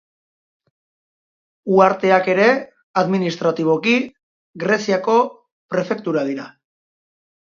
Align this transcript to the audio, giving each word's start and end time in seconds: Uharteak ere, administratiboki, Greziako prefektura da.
Uharteak 1.75 2.29
ere, 2.33 2.47
administratiboki, 3.03 3.95
Greziako 4.65 5.19
prefektura 5.75 6.25
da. 6.31 6.49